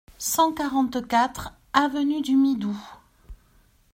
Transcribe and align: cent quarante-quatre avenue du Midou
cent 0.17 0.51
quarante-quatre 0.51 1.53
avenue 1.73 2.21
du 2.23 2.35
Midou 2.35 2.75